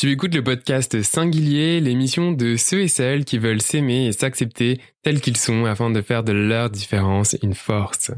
Tu 0.00 0.12
écoutes 0.12 0.36
le 0.36 0.44
podcast 0.44 1.02
Singulier, 1.02 1.80
l'émission 1.80 2.30
de 2.30 2.54
ceux 2.54 2.82
et 2.82 2.86
celles 2.86 3.24
qui 3.24 3.36
veulent 3.36 3.60
s'aimer 3.60 4.06
et 4.06 4.12
s'accepter 4.12 4.80
tels 5.02 5.20
qu'ils 5.20 5.36
sont 5.36 5.64
afin 5.64 5.90
de 5.90 6.00
faire 6.02 6.22
de 6.22 6.30
leur 6.30 6.70
différence 6.70 7.36
une 7.42 7.54
force. 7.54 8.12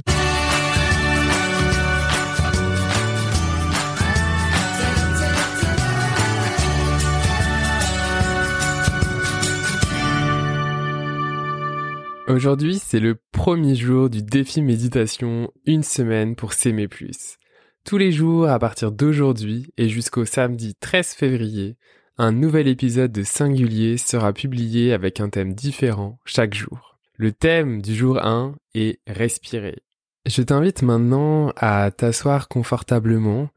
Aujourd'hui, 12.29 12.79
c'est 12.79 13.01
le 13.01 13.19
premier 13.33 13.75
jour 13.75 14.11
du 14.11 14.23
défi 14.23 14.61
méditation, 14.61 15.51
une 15.65 15.83
semaine 15.83 16.37
pour 16.37 16.53
s'aimer 16.53 16.89
plus. 16.89 17.40
Tous 17.85 17.99
les 17.99 18.13
jours, 18.13 18.49
à 18.49 18.59
partir 18.59 18.93
d'aujourd'hui 18.93 19.73
et 19.77 19.89
jusqu'au 19.89 20.25
samedi 20.25 20.75
13 20.75 21.09
février, 21.15 21.77
un 22.19 22.33
nouvel 22.33 22.69
épisode 22.69 23.11
de 23.11 23.23
Singulier 23.23 23.97
sera 23.97 24.33
publié 24.33 24.93
avec 24.93 25.21
un 25.21 25.31
thème 25.31 25.55
différent 25.55 26.19
chaque 26.25 26.55
jour. 26.55 26.99
Le 27.17 27.33
thème 27.33 27.81
du 27.81 27.95
jour 27.95 28.25
1 28.25 28.55
est 28.75 29.01
respirer. 29.07 29.83
Je 30.27 30.43
t'invite 30.43 30.83
maintenant 30.83 31.53
à 31.57 31.91
t'asseoir 31.91 32.49
confortablement. 32.49 33.49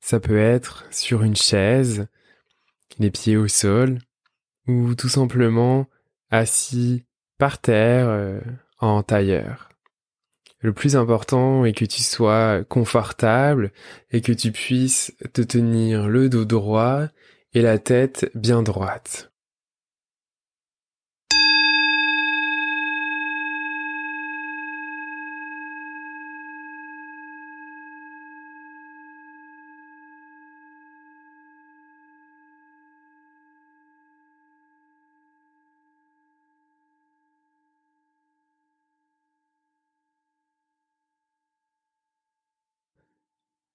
Ça 0.00 0.20
peut 0.20 0.38
être 0.38 0.86
sur 0.90 1.22
une 1.22 1.36
chaise, 1.36 2.06
les 2.98 3.10
pieds 3.10 3.36
au 3.36 3.48
sol, 3.48 3.98
ou 4.68 4.94
tout 4.94 5.08
simplement 5.08 5.86
assis 6.30 7.04
par 7.38 7.58
terre 7.58 8.06
euh, 8.08 8.40
en 8.78 9.02
tailleur. 9.02 9.73
Le 10.64 10.72
plus 10.72 10.96
important 10.96 11.66
est 11.66 11.74
que 11.74 11.84
tu 11.84 12.02
sois 12.02 12.64
confortable 12.64 13.70
et 14.12 14.22
que 14.22 14.32
tu 14.32 14.50
puisses 14.50 15.14
te 15.34 15.42
tenir 15.42 16.08
le 16.08 16.30
dos 16.30 16.46
droit 16.46 17.08
et 17.52 17.60
la 17.60 17.78
tête 17.78 18.30
bien 18.34 18.62
droite. 18.62 19.33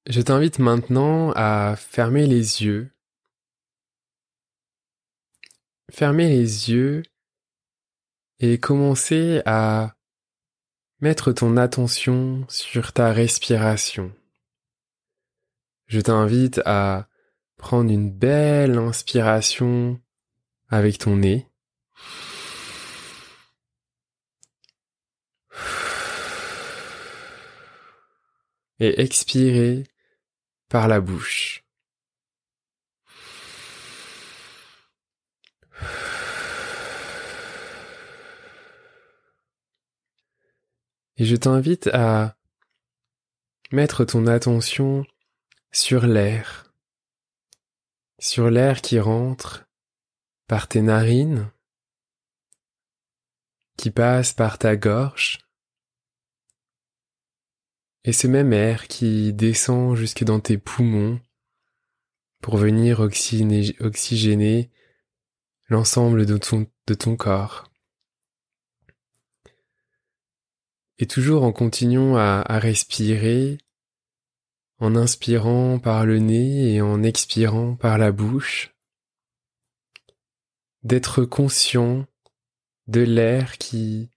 Je 0.10 0.22
t'invite 0.22 0.58
maintenant 0.58 1.32
à 1.36 1.76
fermer 1.78 2.26
les 2.26 2.64
yeux. 2.64 2.90
Fermer 5.92 6.28
les 6.28 6.72
yeux 6.72 7.04
et 8.40 8.60
commencer 8.60 9.44
à 9.46 9.96
mettre 11.00 11.32
ton 11.32 11.58
attention 11.58 12.44
sur 12.50 12.92
ta 12.92 13.14
respiration. 13.14 14.12
Je 15.86 16.02
t'invite 16.02 16.60
à 16.66 17.08
prendre 17.58 17.92
une 17.92 18.10
belle 18.10 18.80
inspiration 18.80 20.02
avec 20.70 20.98
ton 20.98 21.18
nez. 21.18 21.48
Et 28.80 29.02
expirer 29.02 29.84
par 30.70 30.88
la 30.88 31.02
bouche. 31.02 31.64
Et 41.17 41.26
je 41.26 41.36
t'invite 41.36 41.88
à 41.88 42.38
mettre 43.71 44.05
ton 44.05 44.26
attention 44.26 45.05
sur 45.71 46.08
l'air, 46.08 46.71
sur 48.20 48.49
l'air 48.49 48.82
qui 48.82 48.99
rentre 48.99 49.65
par 50.48 50.67
tes 50.67 50.82
narines, 50.82 51.52
qui 53.76 53.92
passe 53.92 54.32
par 54.33 54.58
ta 54.58 54.76
gorge, 54.76 55.39
et 58.09 58.11
ce 58.11 58.25
même 58.25 58.53
air 58.53 58.87
qui 58.87 59.33
descend 59.33 59.95
jusque 59.95 60.23
dans 60.23 60.39
tes 60.39 60.58
poumons 60.58 61.21
pour 62.42 62.58
venir 62.58 63.02
oxygéner, 63.02 64.71
l'ensemble 65.67 66.25
de 66.25 66.37
ton, 66.37 67.15
corps. 67.15 67.71
Et 70.97 71.05
toujours 71.05 71.43
en 71.43 71.52
continuant 71.52 72.15
à 72.17 72.58
respirer, 72.58 73.59
en 74.80 74.95
inspirant 74.95 75.77
par 75.77 76.08
le 76.08 76.17
nez 76.17 76.73
et 76.73 76.81
en 76.81 77.03
expirant 77.03 77.76
par 77.76 77.99
la 77.99 78.11
bouche, 78.11 78.73
d'être 80.81 81.26
conscient 81.26 82.08
de 82.87 83.02
l'air 83.02 83.59
qui 83.59 84.09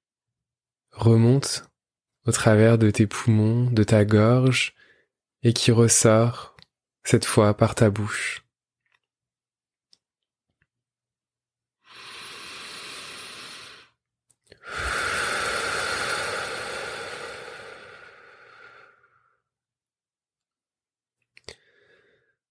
remonte 0.92 1.70
au 2.26 2.32
travers 2.32 2.78
de 2.78 2.90
tes 2.90 3.06
poumons, 3.06 3.70
de 3.70 3.82
ta 3.84 4.04
gorge, 4.04 4.74
et 5.42 5.52
qui 5.52 5.72
ressort, 5.72 6.56
cette 7.04 7.24
fois 7.24 7.56
par 7.56 7.74
ta 7.74 7.90
bouche. 7.90 8.44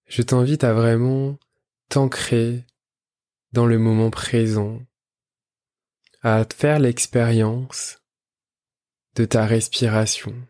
Je 0.08 0.22
t'invite 0.22 0.66
à 0.66 0.74
vraiment 0.74 1.40
t'ancrer 1.88 2.66
dans 3.53 3.66
le 3.66 3.80
moment 3.80 4.09
présent, 4.09 4.82
à 6.22 6.44
faire 6.53 6.80
l'expérience 6.80 8.01
de 9.16 9.26
ta 9.26 9.46
respiration, 9.46 10.48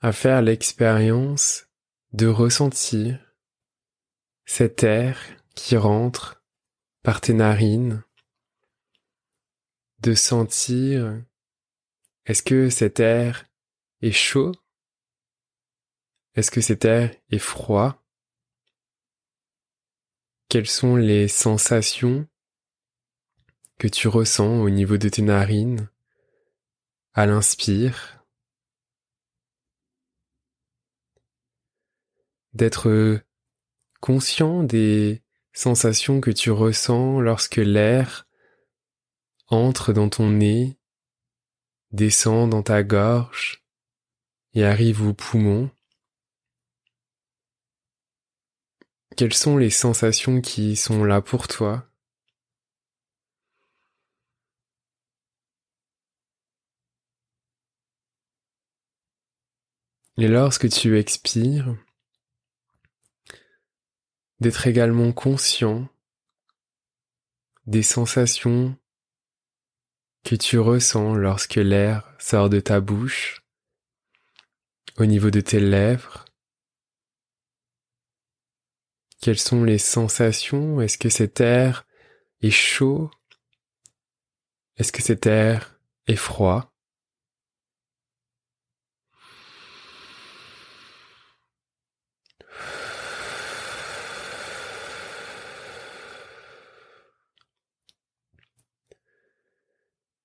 à 0.00 0.12
faire 0.12 0.42
l'expérience 0.42 1.66
de 2.12 2.26
ressentir 2.26 3.18
cet 4.44 4.84
air 4.84 5.20
qui 5.54 5.76
rentre 5.76 6.44
par 7.02 7.20
tes 7.20 7.34
narines, 7.34 8.04
de 10.00 10.14
sentir 10.14 11.22
est-ce 12.26 12.42
que 12.42 12.70
cet 12.70 13.00
air 13.00 13.46
est 14.00 14.12
chaud 14.12 14.52
Est-ce 16.34 16.50
que 16.50 16.60
cet 16.60 16.84
air 16.84 17.14
est 17.30 17.38
froid 17.38 18.04
Quelles 20.48 20.68
sont 20.68 20.96
les 20.96 21.28
sensations 21.28 22.28
que 23.78 23.88
tu 23.88 24.08
ressens 24.08 24.60
au 24.60 24.70
niveau 24.70 24.96
de 24.96 25.08
tes 25.08 25.22
narines 25.22 25.88
à 27.16 27.24
l'inspire, 27.24 28.22
d'être 32.52 33.22
conscient 34.02 34.62
des 34.62 35.22
sensations 35.54 36.20
que 36.20 36.30
tu 36.30 36.50
ressens 36.50 37.20
lorsque 37.20 37.56
l'air 37.56 38.28
entre 39.46 39.94
dans 39.94 40.10
ton 40.10 40.28
nez, 40.28 40.78
descend 41.90 42.50
dans 42.50 42.62
ta 42.62 42.82
gorge 42.82 43.64
et 44.52 44.66
arrive 44.66 45.00
aux 45.00 45.14
poumons. 45.14 45.70
Quelles 49.16 49.32
sont 49.32 49.56
les 49.56 49.70
sensations 49.70 50.42
qui 50.42 50.76
sont 50.76 51.02
là 51.02 51.22
pour 51.22 51.48
toi? 51.48 51.90
Et 60.18 60.28
lorsque 60.28 60.68
tu 60.68 60.98
expires, 60.98 61.76
d'être 64.40 64.66
également 64.66 65.12
conscient 65.12 65.88
des 67.66 67.82
sensations 67.82 68.76
que 70.24 70.34
tu 70.34 70.58
ressens 70.58 71.14
lorsque 71.14 71.54
l'air 71.54 72.14
sort 72.18 72.48
de 72.48 72.60
ta 72.60 72.80
bouche, 72.80 73.42
au 74.98 75.04
niveau 75.04 75.30
de 75.30 75.40
tes 75.40 75.60
lèvres. 75.60 76.24
Quelles 79.20 79.38
sont 79.38 79.64
les 79.64 79.78
sensations? 79.78 80.80
Est-ce 80.80 80.98
que 80.98 81.08
cet 81.08 81.40
air 81.40 81.86
est 82.40 82.50
chaud? 82.50 83.10
Est-ce 84.76 84.92
que 84.92 85.02
cet 85.02 85.26
air 85.26 85.78
est 86.06 86.16
froid? 86.16 86.75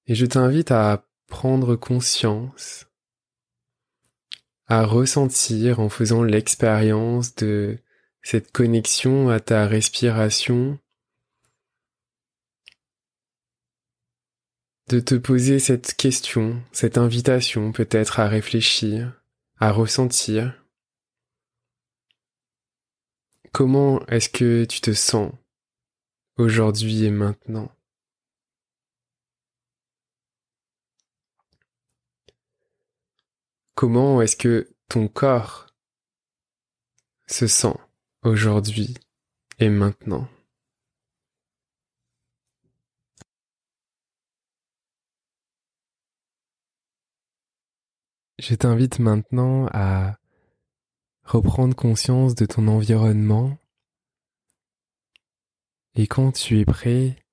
Et 0.07 0.15
je 0.15 0.25
t'invite 0.25 0.71
à 0.71 1.07
prendre 1.27 1.75
conscience, 1.75 2.87
à 4.67 4.85
ressentir 4.85 5.79
en 5.79 5.89
faisant 5.89 6.23
l'expérience 6.23 7.35
de 7.35 7.77
cette 8.21 8.51
connexion 8.51 9.29
à 9.29 9.39
ta 9.39 9.67
respiration, 9.67 10.79
de 14.89 14.99
te 14.99 15.15
poser 15.15 15.59
cette 15.59 15.93
question, 15.95 16.61
cette 16.71 16.97
invitation 16.97 17.71
peut-être 17.71 18.19
à 18.19 18.27
réfléchir, 18.27 19.23
à 19.57 19.71
ressentir. 19.71 20.61
Comment 23.53 24.05
est-ce 24.07 24.29
que 24.29 24.65
tu 24.65 24.81
te 24.81 24.93
sens 24.93 25.31
aujourd'hui 26.37 27.05
et 27.05 27.11
maintenant? 27.11 27.71
Comment 33.75 34.21
est-ce 34.21 34.35
que 34.35 34.69
ton 34.89 35.07
corps 35.07 35.67
se 37.27 37.47
sent 37.47 37.75
aujourd'hui 38.23 38.95
et 39.59 39.69
maintenant? 39.69 40.27
Je 48.39 48.55
t'invite 48.55 48.99
maintenant 48.99 49.67
à 49.71 50.17
reprendre 51.23 51.75
conscience 51.75 52.33
de 52.33 52.47
ton 52.47 52.67
environnement 52.67 53.57
et 55.93 56.07
quand 56.07 56.31
tu 56.31 56.59
es 56.59 56.65
prêt 56.65 57.23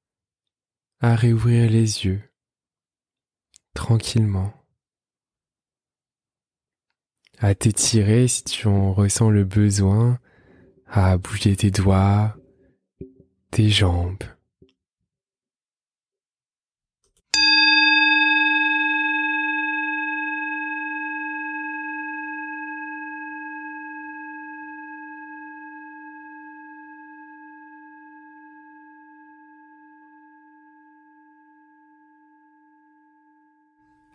à 1.00 1.14
réouvrir 1.14 1.70
les 1.70 2.05
yeux 2.05 2.23
tranquillement, 3.73 4.52
à 7.40 7.55
t'étirer 7.55 8.26
si 8.26 8.43
tu 8.44 8.67
en 8.67 8.93
ressens 8.93 9.31
le 9.31 9.44
besoin, 9.44 10.19
à 10.88 11.17
bouger 11.19 11.55
tes 11.56 11.70
doigts, 11.70 12.37
tes 13.50 13.69
jambes. 13.69 14.25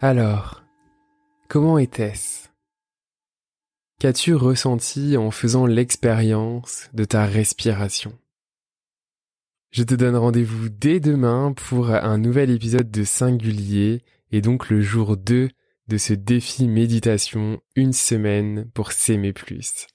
Alors, 0.02 0.64
comment 1.48 1.78
était-ce? 1.78 2.53
Qu'as-tu 4.04 4.36
ressenti 4.36 5.16
en 5.16 5.32
faisant 5.32 5.66
l'expérience 5.66 6.90
de 6.94 7.06
ta 7.06 7.26
respiration? 7.26 8.12
Je 9.72 9.84
te 9.84 9.96
donne 9.96 10.18
rendez-vous 10.18 10.68
dès 10.68 11.00
demain 11.00 11.54
pour 11.54 11.90
un 11.90 12.18
nouvel 12.18 12.50
épisode 12.50 12.92
de 12.92 13.06
Singulier 13.06 14.04
et 14.34 14.42
donc 14.42 14.70
le 14.70 14.82
jour 14.82 15.16
2 15.16 15.48
de 15.88 15.98
ce 15.98 16.12
défi 16.12 16.68
méditation 16.68 17.62
une 17.78 17.94
semaine 17.94 18.70
pour 18.74 18.92
s'aimer 18.92 19.32
plus. 19.32 19.88